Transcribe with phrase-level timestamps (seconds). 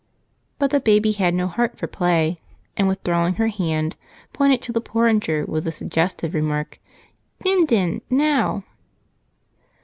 [0.57, 2.39] But baby had no heart for play
[2.75, 3.95] and, withdrawing her hand,
[4.33, 6.79] pointed to the porringer with the suggestive remark:
[7.43, 8.63] "Din din, now."